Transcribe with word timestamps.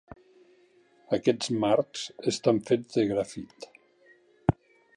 Aquests 1.17 1.51
marcs 1.65 2.07
estan 2.33 2.63
fets 2.71 2.99
de 2.99 3.05
grafit. 3.15 3.69